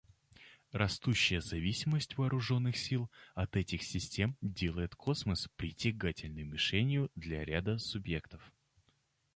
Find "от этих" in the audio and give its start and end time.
3.35-3.83